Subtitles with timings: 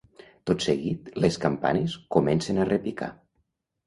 [0.51, 3.11] Tot seguit les campanes comencen a repicar.